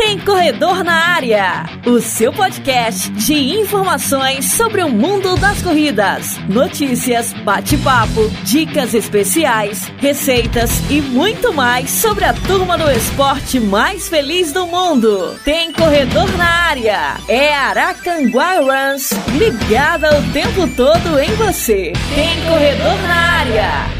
[0.00, 7.34] Tem Corredor na Área, o seu podcast de informações sobre o mundo das corridas, notícias,
[7.44, 14.66] bate-papo, dicas especiais, receitas e muito mais sobre a turma do esporte mais feliz do
[14.66, 15.38] mundo.
[15.44, 21.92] Tem Corredor na Área, é Aracanguá Runs, ligada o tempo todo em você.
[22.14, 23.99] Tem Corredor na Área.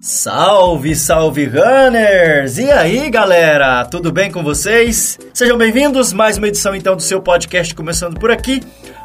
[0.00, 2.56] Salve, salve runners!
[2.56, 3.84] E aí, galera?
[3.84, 5.18] Tudo bem com vocês?
[5.34, 8.62] Sejam bem-vindos mais uma edição então do seu podcast começando por aqui.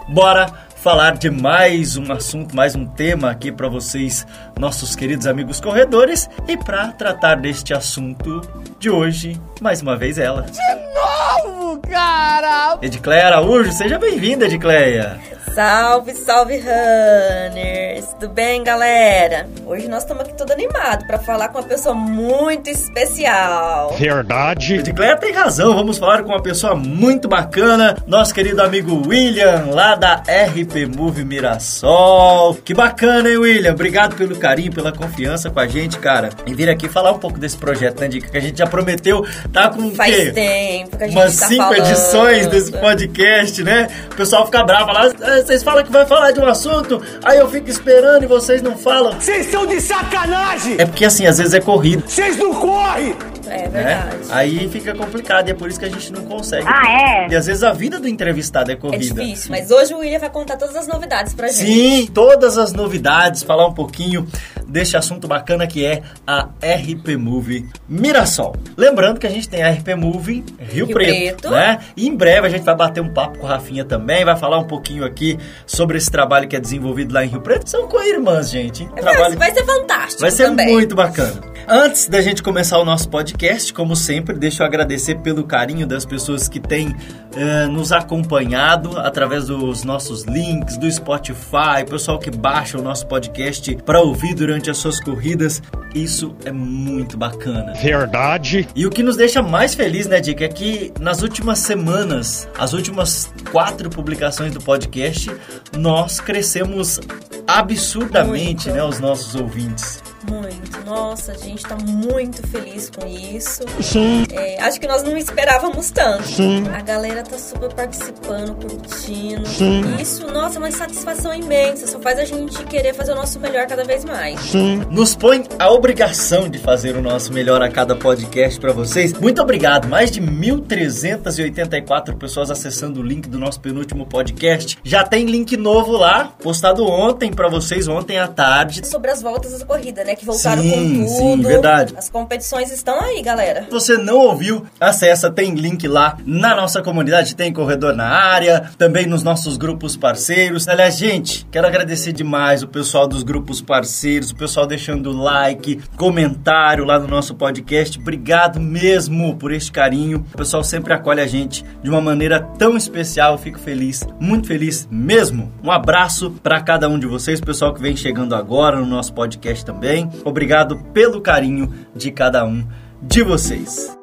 [0.08, 0.48] Bora
[0.86, 4.26] falar de mais um assunto, mais um tema aqui para vocês,
[4.58, 8.40] nossos queridos amigos corredores, e para tratar deste assunto
[8.80, 10.44] de hoje, mais uma vez ela.
[10.44, 10.60] De
[10.94, 12.78] novo, cara!
[12.82, 15.20] Edicleia Araújo, seja bem-vinda, Edicleia!
[15.56, 18.06] Salve, salve, runners!
[18.20, 19.48] Tudo bem, galera?
[19.66, 23.94] Hoje nós estamos aqui todo animado para falar com uma pessoa muito especial.
[23.98, 24.76] Verdade.
[24.76, 29.96] Edicleia tem razão, vamos falar com uma pessoa muito bacana, nosso querido amigo William, lá
[29.96, 32.56] da RP Move Mirassol.
[32.56, 33.72] Que bacana, hein, William?
[33.72, 36.32] Obrigado pelo carinho, pela confiança com a gente, cara.
[36.46, 38.28] E vir aqui falar um pouco desse projeto, né, Dica?
[38.30, 40.32] Que a gente já prometeu, tá com Faz quê?
[40.34, 41.78] tempo que a gente Umas tá cinco falando.
[41.80, 43.88] edições desse podcast, né?
[44.12, 47.38] O pessoal fica bravo lá, "Ah, vocês falam que vai falar de um assunto, aí
[47.38, 49.14] eu fico esperando e vocês não falam.
[49.20, 50.76] Vocês estão de sacanagem!
[50.80, 52.04] É porque assim, às vezes é corrido.
[52.08, 53.16] Vocês não correm!
[53.48, 53.84] É né?
[53.84, 54.18] verdade.
[54.32, 56.66] Aí fica complicado e é por isso que a gente não consegue.
[56.68, 57.28] Ah, é?
[57.32, 59.04] E às vezes a vida do entrevistado é É corrida.
[59.24, 61.58] difícil, mas hoje o William vai contar todas as novidades pra gente.
[61.72, 64.28] Sim, todas as novidades, falar um pouquinho
[64.68, 68.56] deste assunto bacana que é a RP Move Mirassol.
[68.78, 71.50] Lembrando que a gente tem a RP Move Rio, Rio Preto, Preto.
[71.52, 71.80] né?
[71.96, 74.58] E em breve a gente vai bater um papo com a Rafinha também, vai falar
[74.60, 77.70] um pouquinho aqui sobre esse trabalho que é desenvolvido lá em Rio Preto.
[77.70, 78.86] São co-irmãs, gente.
[78.86, 80.74] Vai, Trabalho vai ser fantástico Vai ser também.
[80.74, 81.42] muito bacana.
[81.68, 86.06] Antes da gente começar o nosso podcast, como sempre, deixa eu agradecer pelo carinho das
[86.06, 86.96] pessoas que têm
[87.36, 93.76] eh, nos acompanhado através dos nossos links, do Spotify, pessoal que baixa o nosso podcast
[93.86, 95.62] para ouvir durante as suas corridas.
[95.94, 97.74] Isso é muito bacana.
[97.74, 98.68] Verdade.
[98.76, 102.74] E o que nos deixa mais feliz, né, Dick, é que nas últimas semanas, as
[102.74, 105.32] últimas quatro publicações do podcast,
[105.78, 107.00] nós crescemos
[107.48, 108.78] absurdamente, Muito.
[108.78, 110.04] né, os nossos ouvintes.
[110.30, 110.86] Muito.
[110.86, 113.64] Nossa, a gente tá muito feliz com isso.
[113.82, 116.24] Sim, É, acho que nós não esperávamos tanto.
[116.24, 119.48] sim, A galera tá super participando, curtindo.
[119.48, 119.82] Sim.
[120.00, 121.88] Isso, nossa, é uma satisfação imensa.
[121.88, 124.40] Só faz a gente querer fazer o nosso melhor cada vez mais.
[124.42, 124.82] sim.
[124.90, 129.14] Nos põe a obrigação de fazer o nosso melhor a cada podcast para vocês.
[129.14, 129.88] Muito obrigado.
[129.88, 134.78] Mais de 1.384 pessoas acessando o link do nosso penúltimo podcast.
[134.84, 138.86] Já tem link novo lá, postado ontem para vocês, ontem à tarde.
[138.88, 140.15] Sobre as voltas da corrida, né?
[140.16, 141.48] Que voltaram Sim, com sim, tudo.
[141.48, 141.94] verdade.
[141.98, 143.64] As competições estão aí, galera.
[143.66, 148.70] Se você não ouviu, acessa, tem link lá na nossa comunidade, tem corredor na área,
[148.78, 150.68] também nos nossos grupos parceiros.
[150.68, 156.86] Aliás, gente, quero agradecer demais o pessoal dos grupos parceiros, o pessoal deixando like, comentário
[156.86, 158.00] lá no nosso podcast.
[158.00, 160.26] Obrigado mesmo por este carinho.
[160.34, 163.34] O pessoal sempre acolhe a gente de uma maneira tão especial.
[163.34, 165.52] Eu fico feliz, muito feliz mesmo.
[165.64, 169.66] Um abraço para cada um de vocês, pessoal que vem chegando agora no nosso podcast
[169.66, 170.05] também.
[170.24, 172.66] Obrigado pelo carinho de cada um
[173.02, 173.98] de vocês.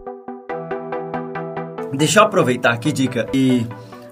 [1.92, 3.66] Deixa eu aproveitar aqui, Dica, e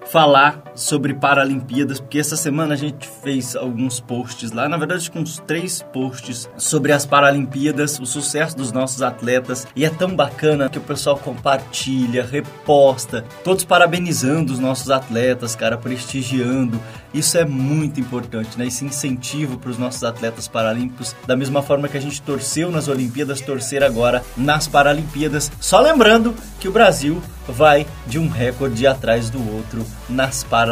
[0.06, 5.20] falar sobre Paralimpíadas, porque essa semana a gente fez alguns posts lá, na verdade com
[5.20, 10.68] uns três posts sobre as Paralimpíadas, o sucesso dos nossos atletas, e é tão bacana
[10.70, 16.80] que o pessoal compartilha, reposta, todos parabenizando os nossos atletas, cara, prestigiando.
[17.12, 18.66] Isso é muito importante, né?
[18.66, 22.88] Esse incentivo para os nossos atletas paralímpicos, da mesma forma que a gente torceu nas
[22.88, 25.50] Olimpíadas, torcer agora nas Paralimpíadas.
[25.60, 30.69] Só lembrando que o Brasil vai de um recorde atrás do outro nas Paralimpíadas.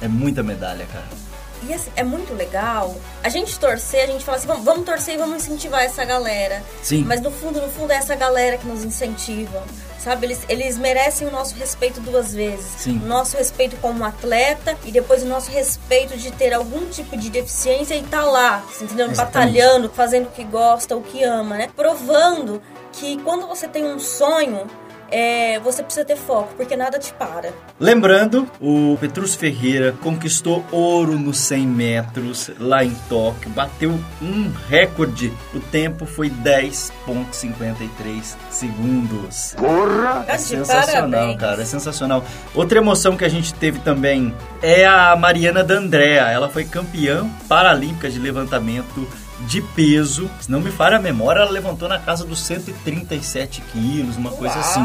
[0.00, 1.28] É muita medalha, cara.
[1.66, 5.14] E assim, é muito legal a gente torcer, a gente fala assim, vamos, vamos torcer
[5.14, 6.62] e vamos incentivar essa galera.
[6.82, 7.04] Sim.
[7.04, 9.62] Mas no fundo, no fundo é essa galera que nos incentiva.
[9.98, 12.66] Sabe, eles, eles merecem o nosso respeito duas vezes.
[12.78, 13.00] Sim.
[13.02, 17.28] O nosso respeito como atleta e depois o nosso respeito de ter algum tipo de
[17.28, 19.10] deficiência e tá lá, você entendeu?
[19.10, 21.68] Batalhando, fazendo o que gosta, o que ama, né?
[21.74, 22.62] Provando
[22.92, 24.68] que quando você tem um sonho,
[25.10, 27.52] é, você precisa ter foco, porque nada te para.
[27.78, 35.32] Lembrando, o Petrus Ferreira conquistou ouro nos 100 metros lá em Tóquio, bateu um recorde.
[35.54, 39.54] O tempo foi 10,53 segundos.
[39.56, 40.24] Porra!
[40.28, 42.24] É sensacional, cara, é sensacional.
[42.54, 46.30] Outra emoção que a gente teve também é a Mariana D'Andrea.
[46.30, 49.08] Ela foi campeã paralímpica de levantamento
[49.46, 50.30] de peso.
[50.40, 54.58] Se não me falha a memória, ela levantou na casa dos 137 quilos, uma coisa
[54.58, 54.84] assim.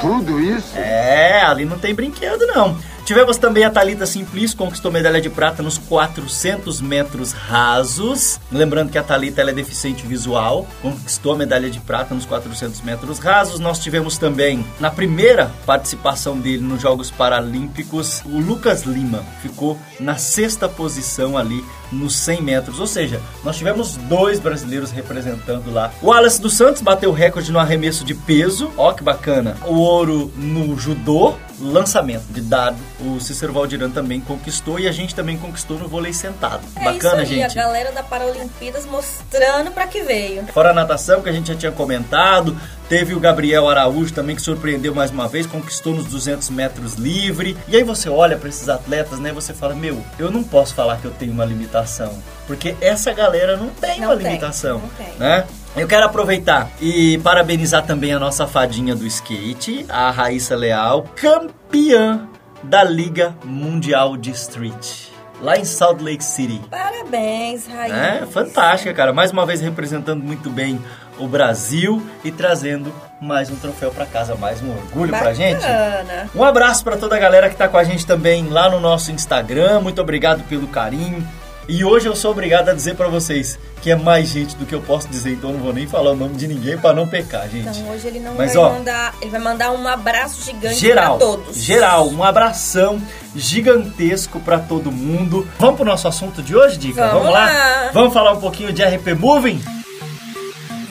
[0.00, 0.76] Tudo isso?
[0.76, 2.76] É, ali não tem brinquedo não.
[3.04, 8.40] Tivemos também a Thalita Simplice, conquistou medalha de prata nos 400 metros rasos.
[8.50, 13.18] Lembrando que a Thalita é deficiente visual, conquistou a medalha de prata nos 400 metros
[13.18, 13.60] rasos.
[13.60, 20.16] Nós tivemos também, na primeira participação dele nos Jogos Paralímpicos, o Lucas Lima ficou na
[20.16, 21.62] sexta posição ali
[21.92, 22.80] nos 100 metros.
[22.80, 25.92] Ou seja, nós tivemos dois brasileiros representando lá.
[26.00, 29.56] O Wallace dos Santos bateu recorde no arremesso de peso, ó que bacana.
[29.66, 32.76] O ouro no judô, lançamento de dado.
[33.00, 36.62] O Cícero Valdiran também conquistou e a gente também conquistou no vôlei sentado.
[36.76, 37.58] É Bacana, isso aí, gente.
[37.58, 40.46] a galera da Paralimpíadas mostrando pra que veio.
[40.48, 42.56] Fora a natação, que a gente já tinha comentado,
[42.88, 47.56] teve o Gabriel Araújo também que surpreendeu mais uma vez, conquistou nos 200 metros livre.
[47.68, 49.32] E aí você olha para esses atletas, né?
[49.32, 53.56] Você fala: Meu, eu não posso falar que eu tenho uma limitação, porque essa galera
[53.56, 55.14] não tem Não uma tem, limitação, não tem.
[55.18, 55.44] né?
[55.76, 62.28] Eu quero aproveitar e parabenizar também a nossa fadinha do skate, a Raíssa Leal, campeã
[62.62, 65.08] da Liga Mundial de Street,
[65.40, 66.60] lá em Salt Lake City.
[66.70, 67.96] Parabéns, Raíssa.
[67.96, 69.12] É, fantástica, cara.
[69.12, 70.80] Mais uma vez representando muito bem
[71.18, 75.60] o Brasil e trazendo mais um troféu pra casa, mais um orgulho pra gente.
[75.60, 76.30] Bacana.
[76.36, 79.10] Um abraço pra toda a galera que tá com a gente também lá no nosso
[79.10, 79.80] Instagram.
[79.80, 81.26] Muito obrigado pelo carinho.
[81.66, 84.74] E hoje eu sou obrigado a dizer pra vocês que é mais gente do que
[84.74, 87.06] eu posso dizer, então eu não vou nem falar o nome de ninguém pra não
[87.06, 87.78] pecar, gente.
[87.78, 89.14] Então hoje ele não Mas, vai ó, mandar.
[89.20, 91.56] Ele vai mandar um abraço gigante Geral, pra todos.
[91.56, 93.00] geral, um abração
[93.36, 95.46] gigantesco pra todo mundo.
[95.58, 97.08] Vamos pro nosso assunto de hoje, Dica?
[97.08, 97.90] Vamos lá.
[97.92, 99.62] Vamos falar um pouquinho de RP Moving?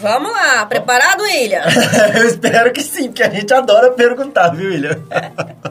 [0.01, 1.63] Vamos lá, preparado, William?
[2.13, 4.99] Eu espero que sim, porque a gente adora perguntar, viu, William?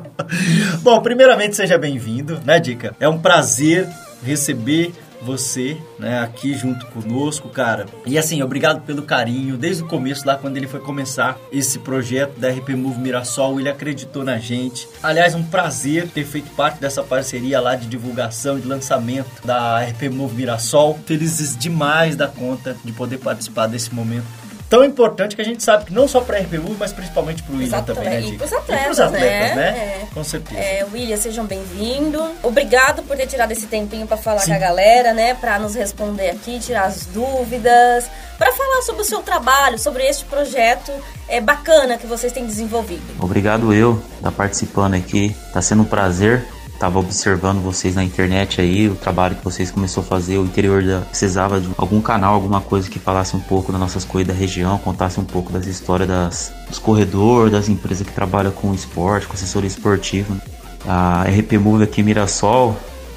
[0.82, 2.96] Bom, primeiramente seja bem-vindo, né, Dica?
[2.98, 3.86] É um prazer
[4.22, 4.92] receber
[5.22, 7.86] você, né, aqui junto conosco, cara.
[8.04, 9.56] E assim, obrigado pelo carinho.
[9.56, 13.68] Desde o começo, lá quando ele foi começar esse projeto da RP Move Mirassol, ele
[13.68, 14.88] acreditou na gente.
[15.02, 20.08] Aliás, um prazer ter feito parte dessa parceria lá de divulgação de lançamento da RP
[20.10, 20.98] Move Mirassol.
[21.06, 24.41] Felizes demais da conta de poder participar desse momento
[24.72, 27.54] tão importante que a gente sabe que não só para a RPU, mas principalmente para
[27.54, 28.38] o William também, né, e Dica?
[28.38, 29.54] pros atletas, atletas, né?
[29.54, 29.68] né?
[29.68, 30.06] É.
[30.14, 30.58] Com certeza.
[30.58, 32.22] É, William, sejam bem-vindos.
[32.42, 34.52] Obrigado por ter tirado esse tempinho pra falar Sim.
[34.52, 35.34] com a galera, né?
[35.34, 40.24] Pra nos responder aqui, tirar as dúvidas, pra falar sobre o seu trabalho, sobre este
[40.24, 40.90] projeto
[41.28, 43.02] é bacana que vocês têm desenvolvido.
[43.20, 45.36] Obrigado eu estar participando aqui.
[45.52, 46.46] Tá sendo um prazer.
[46.82, 50.82] Tava observando vocês na internet aí, o trabalho que vocês começou a fazer, o interior
[50.82, 54.34] da precisava de algum canal, alguma coisa que falasse um pouco das nossas coisas da
[54.34, 59.28] região, contasse um pouco das histórias das, dos corredores, das empresas que trabalham com esporte,
[59.28, 60.36] com assessoria esportiva.
[60.84, 62.76] A RP Move aqui em Mirassol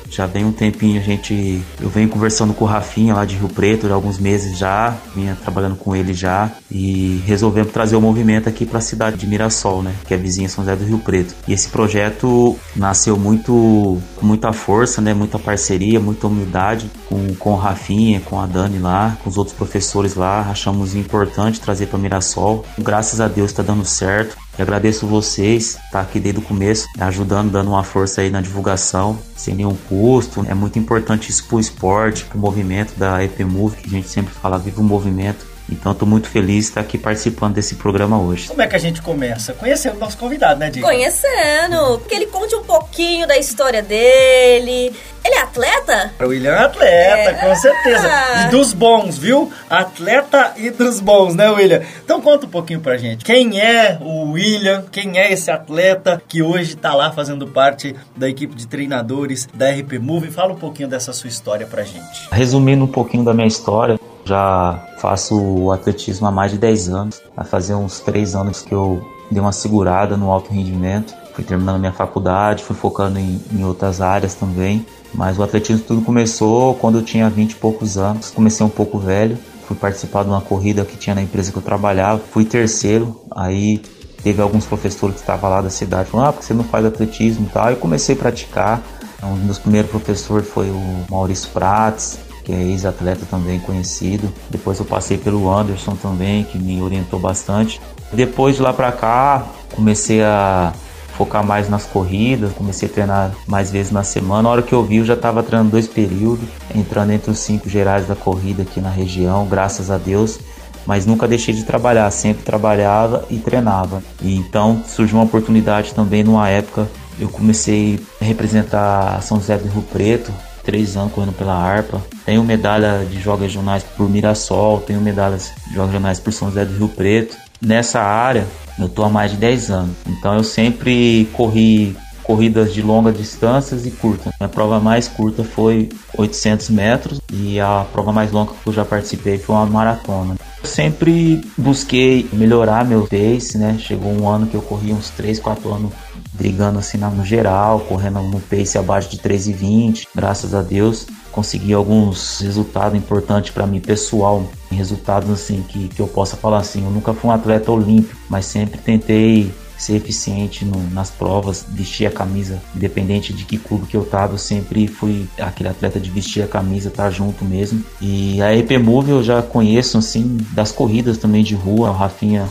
[0.10, 1.62] já vem um tempinho a gente.
[1.80, 5.38] Eu venho conversando com o Rafinha lá de Rio Preto, já alguns meses já, vinha
[5.42, 9.82] trabalhando com ele já e resolvemos trazer o movimento aqui para a cidade de Mirassol,
[9.82, 11.36] né, que é vizinha São José do Rio Preto.
[11.48, 17.54] E esse projeto nasceu muito com muita força, né, muita parceria, muita humildade com, com
[17.54, 20.42] o Rafinha, com a Dani lá, com os outros professores lá.
[20.50, 22.66] Achamos importante trazer para Mirassol.
[22.78, 24.38] Graças a Deus está dando certo.
[24.58, 29.20] E agradeço vocês, tá aqui desde o começo, ajudando, dando uma força aí na divulgação,
[29.36, 30.46] sem nenhum custo.
[30.48, 34.34] É muito importante isso pro esporte, pro movimento da EP Move, que a gente sempre
[34.34, 35.55] fala, viva o movimento.
[35.70, 38.48] Então estou muito feliz de estar aqui participando desse programa hoje.
[38.48, 39.54] Como é que a gente começa?
[39.54, 40.86] Conhecendo o nosso convidado, né, Dica?
[40.86, 44.94] Conhecendo, que ele conte um pouquinho da história dele.
[45.24, 46.14] Ele é atleta?
[46.22, 47.34] O William é atleta, É.
[47.34, 48.08] com certeza.
[48.46, 49.52] E dos bons, viu?
[49.68, 51.82] Atleta e dos bons, né, William?
[52.04, 53.26] Então conta um pouquinho pra gente.
[53.26, 54.86] Quem é o William?
[54.92, 59.72] Quem é esse atleta que hoje tá lá fazendo parte da equipe de treinadores da
[59.72, 60.30] RP Move?
[60.30, 62.28] Fala um pouquinho dessa sua história pra gente.
[62.32, 67.22] Resumindo um pouquinho da minha história, já faço o atletismo há mais de 10 anos.
[67.36, 71.14] Vai fazer uns 3 anos que eu dei uma segurada no alto rendimento.
[71.34, 74.86] Fui terminando minha faculdade, fui focando em, em outras áreas também.
[75.14, 78.32] Mas o atletismo tudo começou quando eu tinha 20 e poucos anos.
[78.32, 79.38] Comecei um pouco velho.
[79.68, 82.20] Fui participar de uma corrida que tinha na empresa que eu trabalhava.
[82.32, 83.20] Fui terceiro.
[83.32, 83.82] Aí
[84.24, 87.46] teve alguns professores que estavam lá da cidade falando: Ah, porque você não faz atletismo
[87.46, 87.70] e tal.
[87.70, 88.82] Eu comecei a praticar.
[89.24, 92.20] Um dos meus primeiros professores foi o Maurício Prates.
[92.46, 94.32] Que é ex-atleta também conhecido.
[94.50, 97.82] Depois eu passei pelo Anderson também, que me orientou bastante.
[98.14, 100.72] Depois de lá para cá, comecei a
[101.18, 104.48] focar mais nas corridas, comecei a treinar mais vezes na semana.
[104.48, 107.68] A hora que eu vi, eu já estava treinando dois períodos, entrando entre os cinco
[107.68, 110.40] gerais da corrida aqui na região, graças a Deus.
[110.86, 114.04] Mas nunca deixei de trabalhar, sempre trabalhava e treinava.
[114.22, 116.88] E então surgiu uma oportunidade também numa época
[117.20, 120.32] eu comecei a representar São José do Rio Preto,
[120.66, 122.02] três anos correndo pela harpa.
[122.26, 126.66] Tenho medalha de jogos regionais por Mirassol, tenho medalhas de jogos regionais por São José
[126.66, 127.38] do Rio Preto.
[127.62, 128.46] Nessa área,
[128.78, 129.96] eu tô há mais de 10 anos.
[130.08, 131.96] Então eu sempre corri
[132.26, 134.34] corridas de longa distância e curta.
[134.40, 138.84] A prova mais curta foi 800 metros e a prova mais longa que eu já
[138.84, 140.36] participei foi uma maratona.
[140.62, 143.78] Eu sempre busquei melhorar meu pace, né?
[143.80, 145.92] Chegou um ano que eu corri uns 3, 4 anos
[146.38, 150.08] brigando assim no geral, correndo no pace abaixo de 3,20.
[150.16, 156.08] Graças a Deus consegui alguns resultados importantes para mim pessoal, resultados assim que, que eu
[156.08, 160.82] possa falar assim, eu nunca fui um atleta olímpico, mas sempre tentei ser eficiente no,
[160.92, 165.28] nas provas, vestir a camisa, independente de que clube que eu tava, eu sempre fui
[165.38, 167.84] aquele atleta de vestir a camisa, tá junto mesmo.
[168.00, 172.48] E a EP Move eu já conheço assim das corridas também de rua, o Rafinha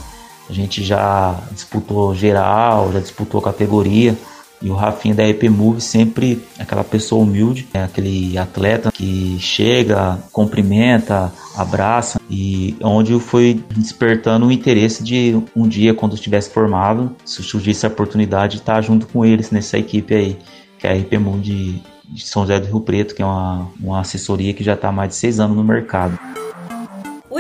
[0.49, 4.17] a gente já disputou geral, já disputou categoria.
[4.63, 9.37] E o Rafinha da EP Move sempre é aquela pessoa humilde, é aquele atleta que
[9.39, 17.15] chega, cumprimenta, abraça e onde foi despertando o interesse de um dia quando estivesse formado,
[17.27, 20.39] se surgisse a oportunidade de estar junto com eles nessa equipe aí,
[20.79, 23.69] que é a EP Move de, de São José do Rio Preto, que é uma,
[23.79, 26.19] uma assessoria que já está há mais de seis anos no mercado.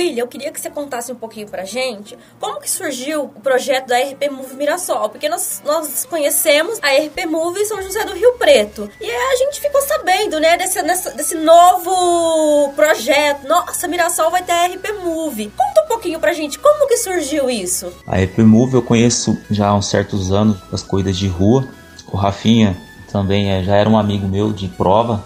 [0.04, 3.88] William, eu queria que você contasse um pouquinho pra gente como que surgiu o projeto
[3.88, 8.34] da RP Move Mirassol, porque nós, nós conhecemos a RP Move São José do Rio
[8.34, 8.88] Preto.
[9.00, 13.48] E a gente ficou sabendo, né, desse, desse novo projeto.
[13.48, 15.50] Nossa, Mirassol vai ter a RP Move.
[15.56, 17.90] Conta um pouquinho pra gente como que surgiu isso.
[18.06, 21.66] A RP Move eu conheço já há uns certos anos das corridas de rua.
[22.12, 22.76] O Rafinha
[23.10, 25.24] também é, já era um amigo meu de prova,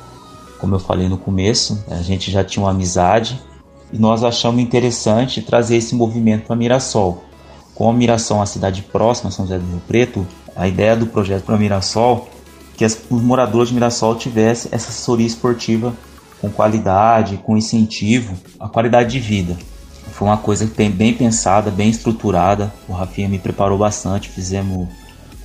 [0.59, 1.85] como eu falei no começo.
[1.91, 3.41] A gente já tinha uma amizade
[3.93, 7.25] e nós achamos interessante trazer esse movimento para Mirassol.
[7.75, 11.45] Como Mirassol é uma cidade próxima, São José do Rio Preto, a ideia do projeto
[11.45, 12.29] para Mirassol
[12.75, 15.95] é que os moradores de Mirassol tivessem essa assessoria esportiva
[16.41, 19.57] com qualidade, com incentivo, a qualidade de vida.
[20.13, 22.73] Foi uma coisa bem, bem pensada, bem estruturada.
[22.89, 24.89] O Rafinha me preparou bastante, fizemos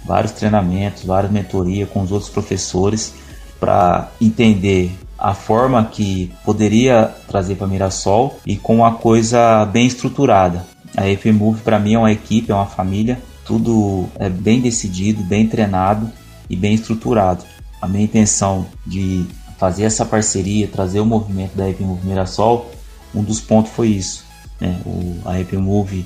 [0.06, 3.14] vários treinamentos, várias mentorias com os outros professores
[3.60, 10.66] para entender a forma que poderia trazer para Mirassol e com uma coisa bem estruturada.
[10.96, 15.48] A FMove para mim é uma equipe, é uma família, tudo é bem decidido, bem
[15.48, 16.12] treinado
[16.50, 17.44] e bem estruturado.
[17.82, 19.26] A minha intenção de
[19.58, 22.72] fazer essa parceria, trazer o movimento da FMove Mirassol,
[23.14, 24.26] um dos pontos foi isso.
[24.60, 24.80] Né?
[24.86, 26.06] O, a FMove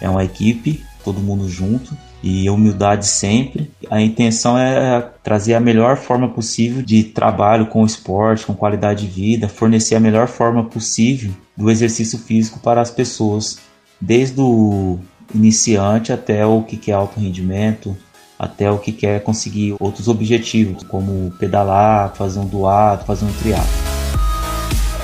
[0.00, 3.70] é uma equipe, todo mundo junto, e humildade sempre.
[3.90, 9.06] A intenção é trazer a melhor forma possível de trabalho com o esporte, com qualidade
[9.06, 13.58] de vida, fornecer a melhor forma possível do exercício físico para as pessoas,
[14.00, 14.98] desde o
[15.34, 17.94] iniciante até o que é alto rendimento,
[18.38, 23.68] até o que quer conseguir outros objetivos, como pedalar, fazer um doado, fazer um triatlo.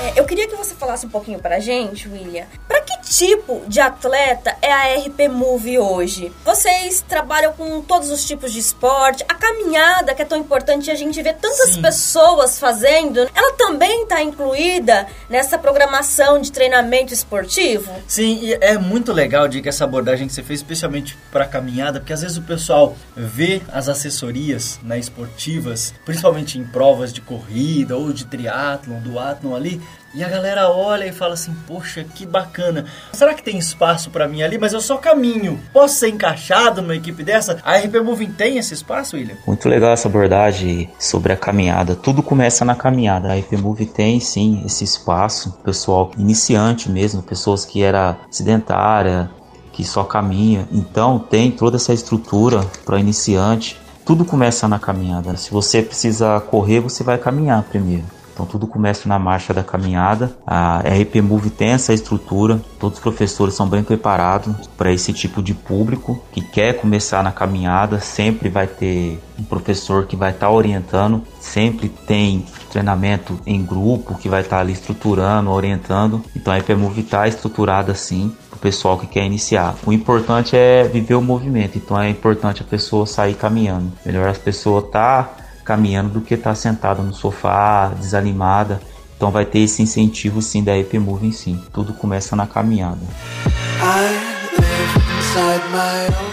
[0.02, 2.46] É, eu queria que você falasse um pouquinho para a gente, William,
[2.79, 2.79] que
[3.10, 6.32] tipo de atleta é a RP Move hoje?
[6.44, 10.94] Vocês trabalham com todos os tipos de esporte, a caminhada que é tão importante a
[10.94, 11.82] gente vê tantas Sim.
[11.82, 17.90] pessoas fazendo, ela também está incluída nessa programação de treinamento esportivo?
[18.06, 21.98] Sim, e é muito legal de que essa abordagem que você fez, especialmente para caminhada,
[21.98, 27.96] porque às vezes o pessoal vê as assessorias né, esportivas, principalmente em provas de corrida
[27.96, 29.80] ou de triatlon, do atlon ali,
[30.12, 32.84] e a galera olha e fala assim: Poxa, que bacana.
[33.12, 34.58] Será que tem espaço para mim ali?
[34.58, 35.60] Mas eu só caminho.
[35.72, 37.58] Posso ser encaixado numa equipe dessa?
[37.64, 39.36] A RP Moving tem esse espaço, William?
[39.46, 41.94] Muito legal essa abordagem sobre a caminhada.
[41.94, 43.32] Tudo começa na caminhada.
[43.32, 45.52] A RP Move tem sim esse espaço.
[45.64, 49.30] Pessoal iniciante mesmo, pessoas que era sedentária,
[49.72, 50.68] que só caminha.
[50.72, 53.80] Então tem toda essa estrutura para iniciante.
[54.04, 55.36] Tudo começa na caminhada.
[55.36, 58.04] Se você precisa correr, você vai caminhar primeiro.
[58.32, 60.36] Então tudo começa na marcha da caminhada.
[60.46, 62.60] A RP Move tem essa estrutura.
[62.78, 67.32] Todos os professores são bem preparados para esse tipo de público que quer começar na
[67.32, 68.00] caminhada.
[68.00, 71.22] Sempre vai ter um professor que vai estar tá orientando.
[71.40, 76.24] Sempre tem treinamento em grupo que vai estar tá ali estruturando, orientando.
[76.34, 79.74] Então a RP Move está estruturada assim para o pessoal que quer iniciar.
[79.84, 81.76] O importante é viver o movimento.
[81.76, 83.92] Então é importante a pessoa sair caminhando.
[84.04, 88.80] Melhor as pessoas estar tá caminhando do que estar tá sentada no sofá, desanimada.
[89.16, 91.62] Então vai ter esse incentivo sim da EP Moving sim.
[91.72, 93.00] Tudo começa na caminhada.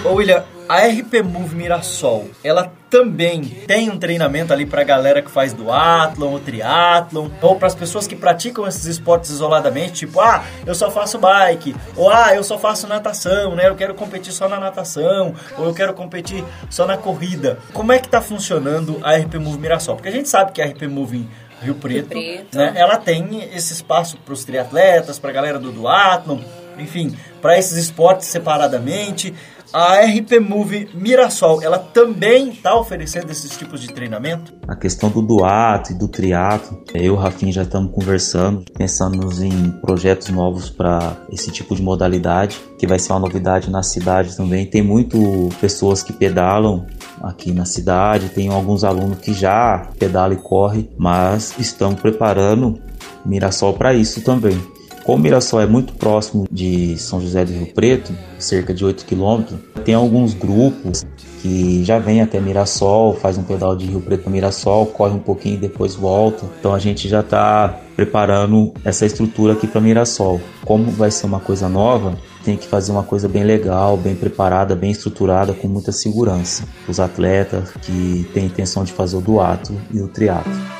[0.06, 5.30] Ô William, a RP Move Mirassol, ela também tem um treinamento ali pra galera que
[5.30, 10.44] faz duatlon ou triatlon, ou para as pessoas que praticam esses esportes isoladamente, tipo, ah,
[10.66, 13.68] eu só faço bike, ou ah, eu só faço natação, né?
[13.68, 17.60] Eu quero competir só na natação, ou eu quero competir só na corrida.
[17.74, 19.96] Como é que tá funcionando a RP Move Mirassol?
[19.96, 21.28] Porque a gente sabe que a RP Move
[21.62, 22.58] Rio Preto, Rio Preto.
[22.58, 26.40] Né, ela tem esse espaço para os triatletas, para a galera do duatlon,
[26.80, 29.34] enfim, para esses esportes separadamente.
[29.74, 34.54] A RP Move Mirassol, ela também está oferecendo esses tipos de treinamento?
[34.66, 39.30] A questão do duato e do triato, eu e o Rafinha já estamos conversando, pensando
[39.44, 44.38] em projetos novos para esse tipo de modalidade, que vai ser uma novidade na cidade
[44.38, 44.66] também.
[44.66, 46.88] Tem muito pessoas que pedalam
[47.22, 52.80] aqui na cidade, tem alguns alunos que já pedalam e correm, mas estamos preparando
[53.26, 54.58] Mirassol para isso também.
[55.08, 59.58] Como Mirassol é muito próximo de São José do Rio Preto, cerca de 8 quilômetros,
[59.86, 61.06] tem alguns grupos
[61.42, 65.20] que já vêm até Mirassol, faz um pedal de Rio Preto para Mirassol, corre um
[65.20, 66.46] pouquinho e depois volta.
[66.60, 70.42] Então a gente já está preparando essa estrutura aqui para Mirassol.
[70.66, 74.76] Como vai ser uma coisa nova, tem que fazer uma coisa bem legal, bem preparada,
[74.76, 76.66] bem estruturada, com muita segurança.
[76.86, 80.77] Os atletas que têm intenção de fazer o duato e o triatlo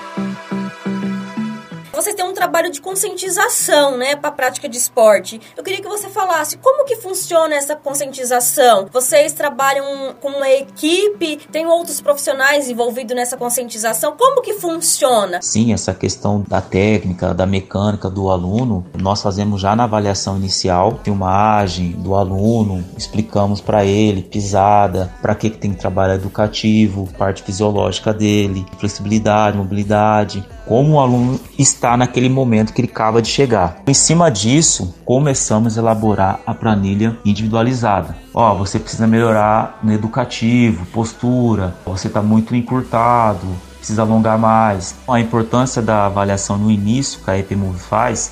[2.38, 5.42] trabalho de conscientização, né, para a prática de esporte.
[5.58, 8.88] Eu queria que você falasse como que funciona essa conscientização.
[8.94, 14.16] Vocês trabalham com uma equipe, tem outros profissionais envolvidos nessa conscientização.
[14.16, 15.42] Como que funciona?
[15.42, 21.00] Sim, essa questão da técnica, da mecânica do aluno, nós fazemos já na avaliação inicial,
[21.04, 28.14] filmagem do aluno, explicamos para ele pisada, para que que tem trabalho educativo, parte fisiológica
[28.14, 33.82] dele, flexibilidade, mobilidade, como o aluno está naquele momento que ele acaba de chegar.
[33.88, 38.16] Em cima disso, começamos a elaborar a planilha individualizada.
[38.34, 44.96] Ó, você precisa melhorar no educativo, postura, você está muito encurtado, precisa alongar mais.
[45.08, 48.32] A importância da avaliação no início que a EPMove faz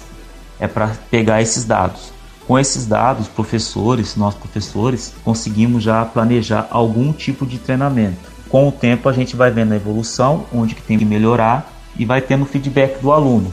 [0.59, 2.13] é para pegar esses dados.
[2.47, 8.35] Com esses dados, professores, nós professores, conseguimos já planejar algum tipo de treinamento.
[8.49, 12.05] Com o tempo a gente vai vendo a evolução, onde que tem que melhorar e
[12.05, 13.51] vai tendo feedback do aluno.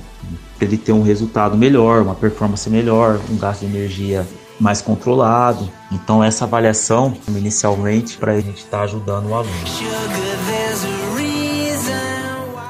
[0.62, 4.24] Para ele ter um resultado melhor, uma performance melhor, um gasto de energia
[4.60, 5.68] mais controlado.
[5.90, 9.52] Então essa avaliação inicialmente para a gente estar tá ajudando o aluno.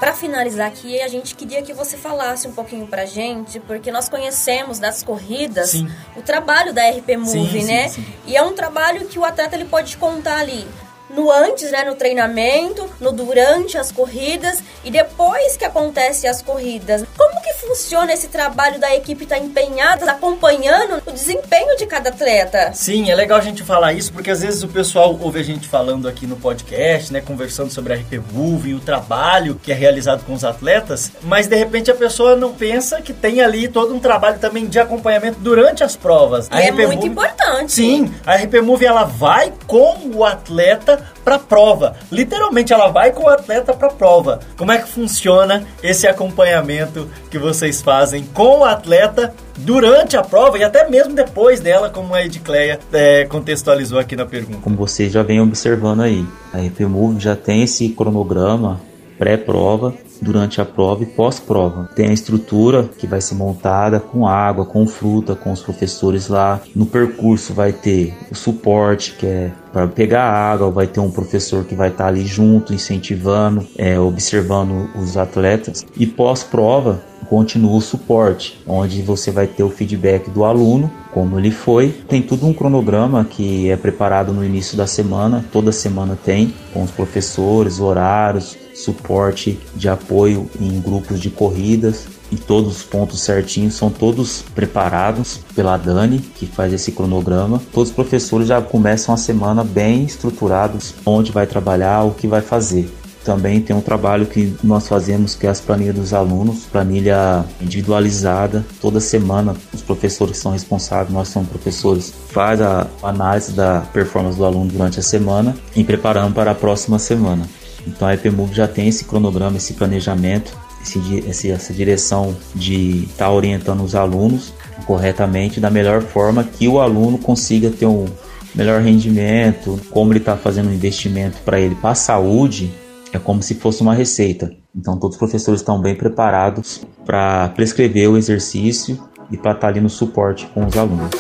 [0.01, 4.09] Para finalizar aqui, a gente queria que você falasse um pouquinho pra gente, porque nós
[4.09, 5.87] conhecemos das corridas sim.
[6.17, 7.89] o trabalho da RP Move, sim, né?
[7.89, 10.67] Sim, e é um trabalho que o atleta ele pode contar ali
[11.13, 17.05] no antes, né, no treinamento, no durante as corridas e depois que acontecem as corridas.
[17.17, 22.11] Como que funciona esse trabalho da equipe estar tá empenhada, acompanhando o desempenho de cada
[22.11, 22.73] atleta?
[22.75, 25.69] Sim, é legal a gente falar isso porque às vezes o pessoal ouve a gente
[25.69, 29.75] falando aqui no podcast, né, conversando sobre a RP Move e o trabalho que é
[29.75, 33.95] realizado com os atletas, mas de repente a pessoa não pensa que tem ali todo
[33.95, 36.49] um trabalho também de acompanhamento durante as provas.
[36.49, 37.73] E a é RP muito Move, importante.
[37.73, 41.97] Sim, a RP Move ela vai com o atleta para prova.
[42.11, 44.41] Literalmente ela vai com o atleta para prova.
[44.57, 50.59] Como é que funciona esse acompanhamento que vocês fazem com o atleta durante a prova
[50.59, 54.61] e até mesmo depois dela, como a Edcleia é, contextualizou aqui na pergunta?
[54.63, 58.81] Como vocês já vem observando aí, a RPMove já tem esse cronograma
[59.23, 61.89] pré-prova durante a prova e pós-prova.
[61.95, 66.61] Tem a estrutura que vai ser montada com água, com fruta, com os professores lá.
[66.75, 71.65] No percurso vai ter o suporte, que é para pegar água, vai ter um professor
[71.65, 75.87] que vai estar tá ali junto, incentivando, é, observando os atletas.
[75.97, 81.51] E pós-prova, continua o suporte, onde você vai ter o feedback do aluno, como ele
[81.51, 81.89] foi.
[82.09, 86.83] Tem tudo um cronograma que é preparado no início da semana, toda semana tem, com
[86.83, 93.75] os professores, horários, suporte de apoio em grupos de corridas e todos os pontos certinhos
[93.75, 97.61] são todos preparados pela Dani, que faz esse cronograma.
[97.73, 102.41] Todos os professores já começam a semana bem estruturados, onde vai trabalhar, o que vai
[102.41, 102.91] fazer.
[103.23, 108.65] Também tem um trabalho que nós fazemos que é as planilhas dos alunos, planilha individualizada.
[108.81, 114.45] Toda semana os professores são responsáveis, nós somos professores, faz a análise da performance do
[114.45, 117.47] aluno durante a semana e preparando para a próxima semana.
[117.87, 123.31] Então a EPMove já tem esse cronograma, esse planejamento, esse, essa direção de estar tá
[123.31, 124.53] orientando os alunos
[124.87, 128.07] corretamente da melhor forma que o aluno consiga ter um
[128.55, 132.73] melhor rendimento, como ele está fazendo um investimento para ele para a saúde,
[133.13, 134.53] é como se fosse uma receita.
[134.75, 138.99] Então todos os professores estão bem preparados para prescrever o exercício
[139.31, 141.11] e para estar ali no suporte com os alunos.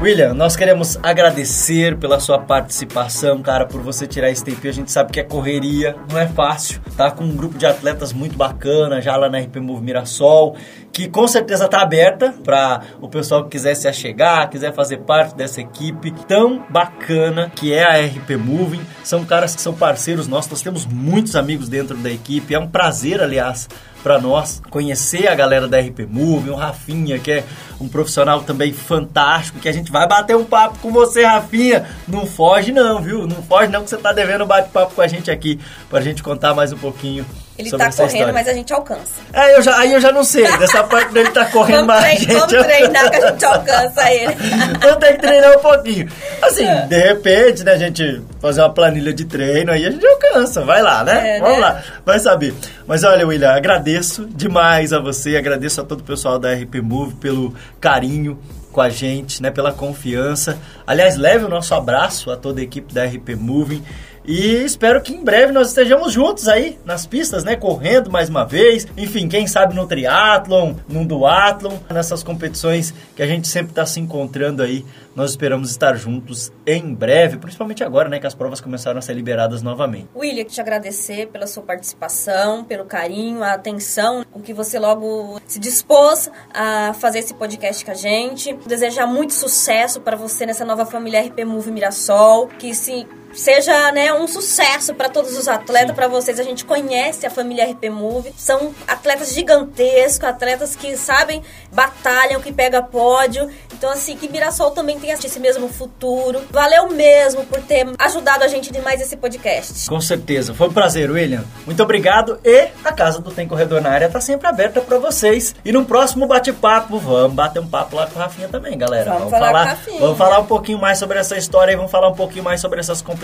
[0.00, 4.66] William, nós queremos agradecer pela sua participação, cara, por você tirar esse tempo.
[4.66, 6.80] A gente sabe que é correria, não é fácil.
[6.96, 10.56] Tá com um grupo de atletas muito bacana já lá na RP Move Mirassol,
[10.92, 15.34] que com certeza tá aberta para o pessoal que quiser se achegar, quiser fazer parte
[15.34, 18.84] dessa equipe tão bacana que é a RP Moving.
[19.04, 22.54] São caras que são parceiros nossos, nós temos muitos amigos dentro da equipe.
[22.54, 23.68] É um prazer, aliás,
[24.02, 27.44] para nós conhecer a galera da RP Move, o Rafinha, que é
[27.80, 31.86] um profissional também fantástico, que a gente vai bater um papo com você, Rafinha.
[32.08, 33.26] Não foge não, viu?
[33.26, 36.54] Não foge não que você tá devendo bate-papo com a gente aqui, pra gente contar
[36.54, 37.24] mais um pouquinho
[37.60, 38.32] ele tá correndo, história.
[38.32, 39.20] mas a gente alcança.
[39.32, 42.08] É, eu já, aí eu já não sei, dessa parte dele tá correndo mais a
[42.16, 42.26] gente.
[42.32, 44.36] vamos treinar que a gente alcança ele.
[44.80, 46.08] Então tem que treinar um pouquinho.
[46.42, 50.64] Assim, de repente, né, a gente fazer uma planilha de treino aí a gente alcança.
[50.64, 51.36] Vai lá, né?
[51.36, 51.60] É, Vamos né?
[51.60, 52.54] lá, vai saber.
[52.86, 57.14] Mas olha, William, agradeço demais a você, agradeço a todo o pessoal da RP Move
[57.14, 58.38] pelo carinho
[58.72, 60.58] com a gente, né, pela confiança.
[60.86, 63.82] Aliás, leve o nosso abraço a toda a equipe da RP Moving.
[64.24, 67.56] E espero que em breve nós estejamos juntos aí nas pistas, né?
[67.56, 68.86] Correndo mais uma vez.
[68.96, 73.98] Enfim, quem sabe no triatlon, no duatlon, nessas competições que a gente sempre está se
[73.98, 74.84] encontrando aí.
[75.16, 78.20] Nós esperamos estar juntos em breve, principalmente agora, né?
[78.20, 80.08] Que as provas começaram a ser liberadas novamente.
[80.14, 85.58] William, te agradecer pela sua participação, pelo carinho, a atenção com que você logo se
[85.58, 88.52] dispôs a fazer esse podcast com a gente.
[88.66, 94.12] Desejar muito sucesso para você nessa nova família RP Move Mirassol, que se seja né,
[94.12, 96.38] um sucesso para todos os atletas, para vocês.
[96.38, 102.52] A gente conhece a família RP Move, são atletas gigantescos, atletas que sabem, batalham, que
[102.52, 103.48] pega pódio.
[103.72, 106.42] Então, assim, que Mirassol também tenha esse mesmo futuro.
[106.50, 109.88] Valeu mesmo por ter ajudado a gente demais esse podcast.
[109.88, 110.52] Com certeza.
[110.52, 111.44] Foi um prazer, William.
[111.64, 112.38] Muito obrigado.
[112.44, 115.54] E a Casa do Tem Corredor na área está sempre aberta para vocês.
[115.64, 119.12] E no próximo bate-papo, vamos bater um papo lá com a Rafinha também, galera.
[119.12, 120.00] Vamos falar com a Rafinha.
[120.00, 122.80] Vamos falar um pouquinho mais sobre essa história e vamos falar um pouquinho mais sobre
[122.80, 123.19] essas competições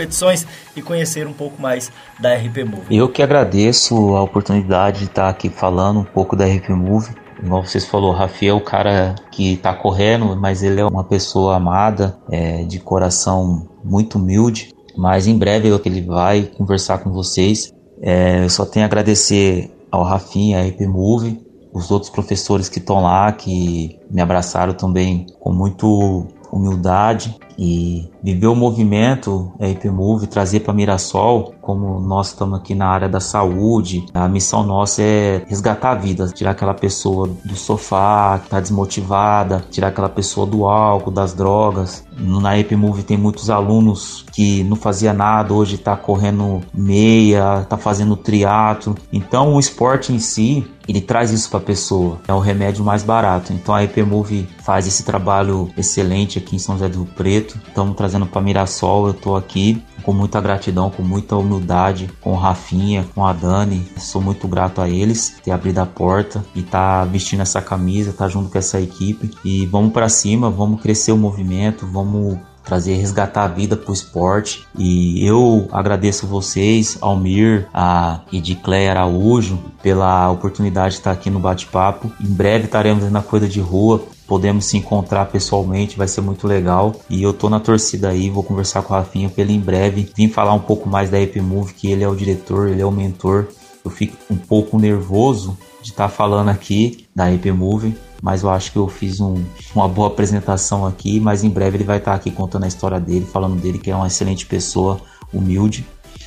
[0.75, 2.87] e conhecer um pouco mais da RP Move.
[2.97, 7.11] Eu que agradeço a oportunidade de estar aqui falando um pouco da RP Move.
[7.43, 11.57] Igual vocês falou, Rafael é o cara que tá correndo, mas ele é uma pessoa
[11.57, 14.73] amada, é, de coração muito humilde.
[14.97, 17.71] Mas em breve eu- ele vai conversar com vocês.
[18.01, 21.39] É, eu só tenho a agradecer ao Rafinha, a RP Move,
[21.75, 28.49] os outros professores que estão lá, que me abraçaram também com muito humildade e viver
[28.49, 34.05] o movimento RP Move, trazer para Mirassol, como nós estamos aqui na área da saúde,
[34.13, 39.89] a missão nossa é resgatar vidas, tirar aquela pessoa do sofá que está desmotivada, tirar
[39.89, 42.05] aquela pessoa do álcool, das drogas.
[42.19, 47.77] Na RP Move tem muitos alunos que não fazia nada, hoje está correndo meia, está
[47.77, 48.97] fazendo triatlo.
[49.13, 52.21] Então o esporte em si, ele traz isso para a pessoa.
[52.27, 53.53] É o remédio mais barato.
[53.53, 57.59] Então a EP Move faz esse trabalho excelente aqui em São José do Rio Preto.
[57.69, 59.07] Estamos trazendo para Mirassol.
[59.07, 63.87] Eu estou aqui com muita gratidão, com muita humildade, com o Rafinha, com a Dani.
[63.99, 68.29] Sou muito grato a eles ter abrido a porta e tá vestindo essa camisa, tá
[68.29, 69.33] junto com essa equipe.
[69.45, 74.67] E vamos para cima, vamos crescer o movimento, vamos trazer, resgatar a vida pro esporte.
[74.77, 82.13] E eu agradeço vocês, Almir, a Edicleia Araújo, pela oportunidade de estar aqui no bate-papo.
[82.21, 84.03] Em breve estaremos na corrida de rua.
[84.27, 86.97] Podemos se encontrar pessoalmente, vai ser muito legal.
[87.09, 90.11] E eu tô na torcida aí, vou conversar com o Rafinha pra ele em breve
[90.17, 92.87] vir falar um pouco mais da EP Move, que ele é o diretor, ele é
[92.87, 93.47] o mentor.
[93.85, 97.97] Eu fico um pouco nervoso de estar falando aqui da EP Move,
[98.27, 101.21] mas eu acho que eu fiz um- uma boa apresentação aqui.
[101.21, 103.95] Mas em breve ele vai estar aqui contando a história dele, falando dele que é
[103.95, 105.01] uma excelente pessoa,
[105.33, 105.87] humilde,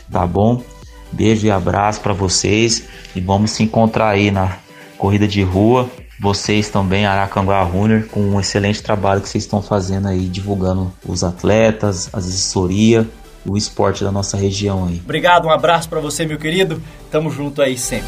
[0.10, 0.64] tá bom?
[1.12, 4.56] Beijo e abraço para vocês e vamos se encontrar aí na
[4.98, 5.90] corrida de rua.
[6.22, 11.22] Vocês também, Aracanguá Runner, com um excelente trabalho que vocês estão fazendo aí, divulgando os
[11.22, 13.06] atletas, as assessoria,
[13.46, 15.02] o esporte da nossa região aí.
[15.04, 16.82] Obrigado, um abraço para você, meu querido.
[17.12, 18.08] Tamo junto aí sempre.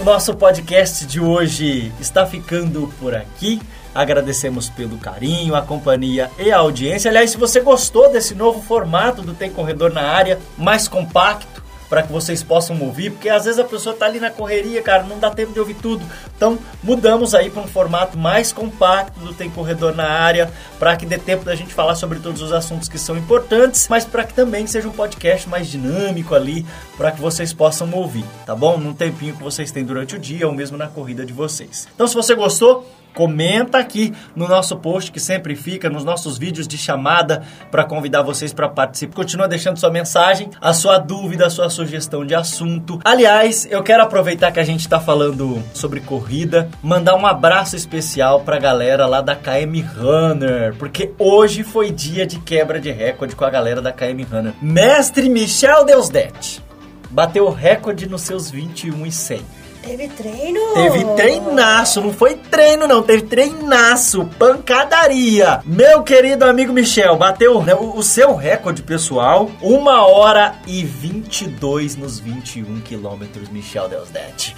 [0.00, 3.60] O nosso podcast de hoje está ficando por aqui.
[3.94, 7.10] Agradecemos pelo carinho, a companhia e a audiência.
[7.10, 11.59] Aliás, se você gostou desse novo formato do Tem Corredor na área, mais compacto,
[11.90, 15.02] para que vocês possam ouvir, porque às vezes a pessoa tá ali na correria, cara,
[15.02, 16.02] não dá tempo de ouvir tudo.
[16.36, 21.04] Então, mudamos aí para um formato mais compacto do Tem Corredor na área, para que
[21.04, 24.32] dê tempo da gente falar sobre todos os assuntos que são importantes, mas para que
[24.32, 26.64] também seja um podcast mais dinâmico ali,
[26.96, 28.78] para que vocês possam ouvir, tá bom?
[28.78, 31.88] Num tempinho que vocês têm durante o dia ou mesmo na corrida de vocês.
[31.92, 36.66] Então, se você gostou, comenta aqui no nosso post que sempre fica, nos nossos vídeos
[36.66, 39.14] de chamada para convidar vocês para participar.
[39.14, 43.00] Continua deixando sua mensagem, a sua dúvida, a sua sugestão de assunto.
[43.04, 48.40] Aliás, eu quero aproveitar que a gente está falando sobre corrida, mandar um abraço especial
[48.40, 53.36] para a galera lá da KM Runner, porque hoje foi dia de quebra de recorde
[53.36, 54.54] com a galera da KM Runner.
[54.60, 56.62] Mestre Michel Deusdet
[57.10, 59.59] bateu o recorde nos seus 21 e 100.
[59.82, 60.60] Teve treino?
[60.74, 65.60] Teve treinaço, não foi treino não, teve treinaço, pancadaria.
[65.64, 72.18] Meu querido amigo Michel, bateu o, o seu recorde pessoal, 1 hora e 22 nos
[72.18, 74.54] 21 quilômetros, Michel Deusdet.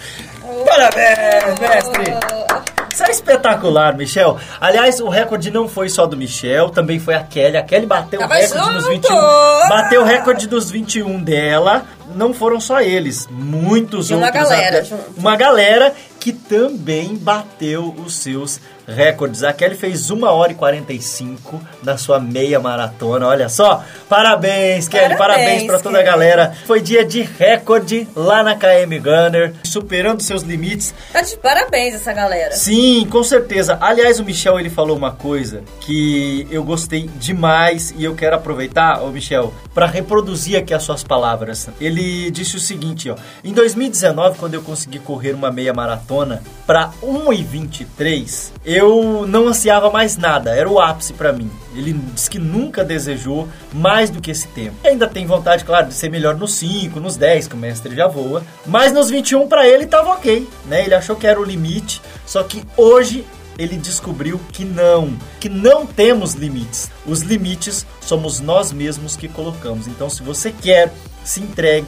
[0.66, 2.72] Parabéns, mestre!
[2.92, 4.38] Isso é espetacular, Michel.
[4.61, 7.56] Aliás, o recorde não foi só do Michel, também foi a Kelly.
[7.56, 9.08] A Kelly bateu o recorde nos junto!
[9.08, 9.16] 21.
[9.68, 11.87] Bateu o recorde dos 21 dela.
[12.14, 15.05] Não foram só eles, muitos E uma outros galera junto.
[15.16, 19.42] Uma galera que também bateu os seus recordes.
[19.42, 23.26] A Kelly fez 1 hora e 45 na sua meia maratona.
[23.26, 23.85] Olha só.
[24.08, 25.16] Parabéns, Kelly.
[25.16, 26.54] Parabéns, pra toda a galera.
[26.64, 30.94] Foi dia de recorde lá na KM Gunner, superando seus limites.
[31.12, 32.52] Tá de parabéns essa galera.
[32.52, 33.76] Sim, com certeza.
[33.80, 39.02] Aliás, o Michel ele falou uma coisa que eu gostei demais e eu quero aproveitar,
[39.02, 41.68] ô Michel, para reproduzir aqui as suas palavras.
[41.80, 46.12] Ele disse o seguinte, ó: Em 2019, quando eu consegui correr uma meia maratona
[46.66, 51.51] para 1:23, eu não ansiava mais nada, era o ápice para mim.
[51.75, 54.77] Ele disse que nunca desejou mais do que esse tempo.
[54.85, 58.07] Ainda tem vontade, claro, de ser melhor nos 5, nos 10, que o mestre já
[58.07, 58.42] voa.
[58.66, 60.85] Mas nos 21 para ele tava ok, né?
[60.85, 62.03] Ele achou que era o limite.
[62.27, 63.25] Só que hoje
[63.59, 66.90] ele descobriu que não, que não temos limites.
[67.07, 69.87] Os limites somos nós mesmos que colocamos.
[69.87, 70.92] Então, se você quer,
[71.25, 71.87] se entregue,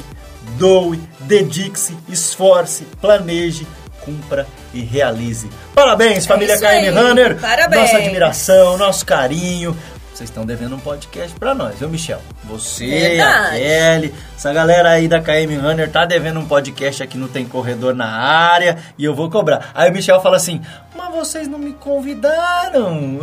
[0.58, 3.66] doe, dedique-se, esforce, planeje,
[4.04, 5.48] cumpra e realize.
[5.74, 6.90] Parabéns, família aí.
[6.90, 7.36] KM Runner.
[7.40, 7.82] Parabéns.
[7.82, 9.76] Nossa admiração, nosso carinho.
[10.14, 12.20] Vocês estão devendo um podcast pra nós, viu, Michel?
[12.44, 13.58] Você, a Verdade.
[13.58, 17.96] Kelly, essa galera aí da KM Runner tá devendo um podcast aqui no Tem Corredor
[17.96, 19.72] na área e eu vou cobrar.
[19.74, 20.62] Aí o Michel fala assim:
[20.94, 23.18] Mas vocês não me convidaram.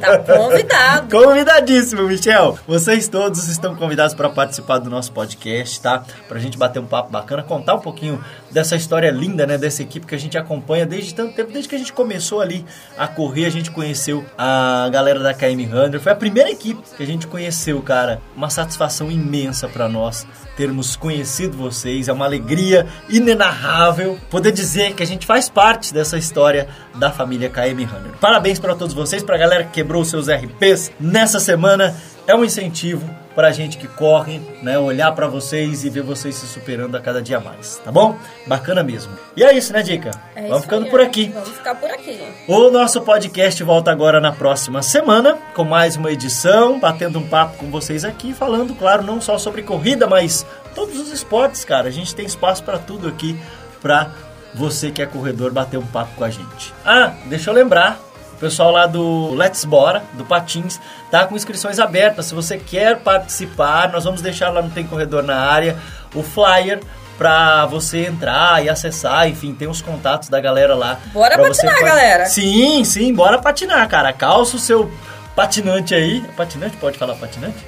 [0.00, 1.08] Tá convidado.
[1.16, 2.58] Convidadíssimo, Michel.
[2.66, 6.04] Vocês todos estão convidados para participar do nosso podcast, tá?
[6.28, 9.56] Pra gente bater um papo bacana, contar um pouquinho dessa história linda, né?
[9.56, 12.64] Dessa equipe que a gente acompanha desde tanto tempo, desde que a gente começou ali
[12.98, 16.00] a correr, a gente conheceu a galera da KM Runner.
[16.00, 18.20] Foi a primeira equipe que a gente conheceu, cara.
[18.36, 20.26] Uma satisfação imensa para nós
[20.60, 22.06] termos conhecido vocês.
[22.06, 27.48] É uma alegria inenarrável poder dizer que a gente faz parte dessa história da família
[27.48, 28.12] KM Runner.
[28.20, 31.96] Parabéns para todos vocês, para a galera que quebrou seus RPs nessa semana.
[32.26, 34.78] É um incentivo pra gente que corre, né?
[34.78, 38.16] Olhar pra vocês e ver vocês se superando a cada dia mais, tá bom?
[38.46, 39.12] Bacana mesmo.
[39.36, 40.10] E é isso, né, Dica?
[40.34, 41.02] É Vamos ficando aí, por ó.
[41.04, 41.30] aqui.
[41.32, 42.20] Vamos ficar por aqui.
[42.46, 47.56] O nosso podcast volta agora na próxima semana com mais uma edição, batendo um papo
[47.58, 51.88] com vocês aqui, falando, claro, não só sobre corrida, mas todos os esportes, cara.
[51.88, 53.38] A gente tem espaço pra tudo aqui
[53.80, 54.10] pra
[54.54, 56.74] você que é corredor bater um papo com a gente.
[56.84, 57.98] Ah, deixa eu lembrar,
[58.40, 62.24] o pessoal lá do Let's Bora, do Patins, tá com inscrições abertas.
[62.24, 65.76] Se você quer participar, nós vamos deixar lá no Tem Corredor na área
[66.14, 66.80] o flyer
[67.18, 70.98] pra você entrar e acessar, enfim, tem os contatos da galera lá.
[71.12, 72.24] Bora patinar, pa- galera.
[72.24, 74.10] Sim, sim, bora patinar, cara.
[74.10, 74.90] Calça o seu
[75.36, 76.22] patinante aí.
[76.34, 76.78] Patinante?
[76.78, 77.58] Pode falar patinante?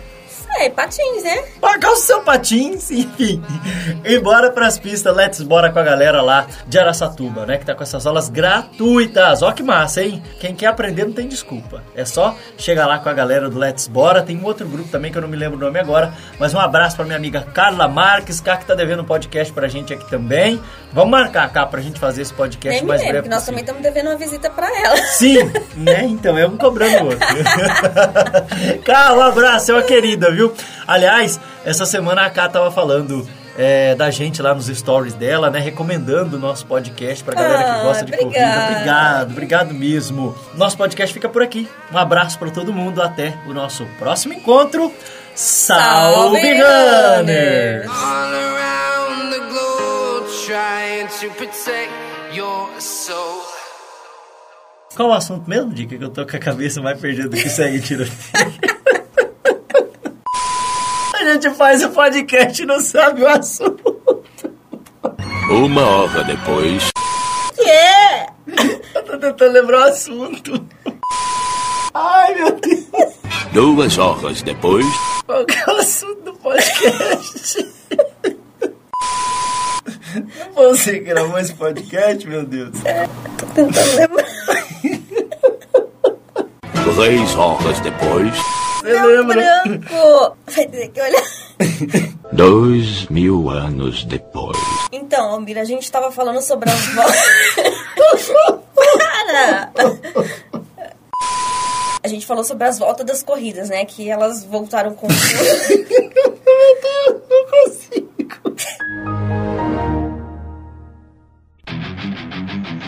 [0.56, 1.42] Sei, patins, né?
[1.80, 3.42] Calça o seu patins, enfim.
[4.04, 7.58] E bora pras pistas, let's bora com a galera lá de Araçatuba, né?
[7.58, 9.42] Que tá com essas aulas gratuitas.
[9.42, 10.22] Ó que massa, hein?
[10.38, 11.82] Quem quer aprender não tem desculpa.
[11.96, 14.22] É só chegar lá com a galera do Let's Bora.
[14.22, 16.12] Tem um outro grupo também que eu não me lembro o nome agora.
[16.38, 19.66] Mas um abraço pra minha amiga Carla Marques, Cá que tá devendo um podcast pra
[19.68, 20.60] gente aqui também.
[20.92, 23.60] Vamos marcar, cá, pra gente fazer esse podcast Nem mais lembro, breve que nós também
[23.60, 24.96] estamos devendo uma visita pra ela.
[25.12, 26.04] Sim, né?
[26.04, 27.26] Então é um cobrando o outro.
[28.84, 30.41] Cá, um abraço, é uma querida, viu?
[30.86, 33.28] Aliás, essa semana a Cá tava falando
[33.58, 35.58] é, da gente lá nos stories dela, né?
[35.60, 38.26] Recomendando o nosso podcast pra galera que Ah, gosta de corrida.
[38.28, 38.72] obrigada.
[38.72, 40.34] Obrigado, obrigado mesmo.
[40.54, 41.68] Nosso podcast fica por aqui.
[41.92, 43.02] Um abraço pra todo mundo.
[43.02, 44.92] Até o nosso próximo encontro.
[45.34, 47.86] Salve, Salve, Runners!
[47.88, 51.90] all around the globe trying to protect
[52.34, 53.42] your soul.
[54.94, 55.96] Qual o assunto mesmo, Dica?
[55.96, 58.12] Que eu tô com a cabeça mais perdida do que segue tiroteio.
[58.62, 58.81] a
[61.32, 64.22] gente faz o podcast e não sabe o assunto.
[65.50, 66.90] Uma hora depois.
[67.54, 68.26] Que é?
[68.94, 70.66] Eu tô tentando lembrar o assunto.
[71.94, 73.14] Ai, meu Deus.
[73.52, 74.86] Duas horas depois.
[75.26, 77.66] Qual que é o assunto do podcast?
[80.54, 82.72] Você gravou esse podcast, meu Deus?
[83.38, 84.26] Tô tentando lembrar.
[86.94, 88.34] Três horas depois.
[88.82, 90.36] Meu branco!
[90.46, 91.22] Vai ter que olhar.
[92.32, 94.56] Dois mil anos depois.
[94.90, 97.16] Então, Almira, a gente tava falando sobre as voltas.
[98.74, 99.72] Para!
[102.02, 103.84] A gente falou sobre as voltas das corridas, né?
[103.84, 105.06] Que elas voltaram com.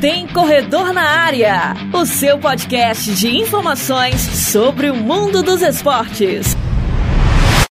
[0.04, 6.54] Tem Corredor na Área, o seu podcast de informações sobre o mundo dos esportes.